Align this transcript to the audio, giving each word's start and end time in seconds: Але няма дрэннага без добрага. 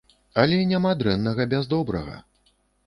Але 0.43 0.57
няма 0.71 0.95
дрэннага 1.03 1.49
без 1.53 1.71
добрага. 1.77 2.21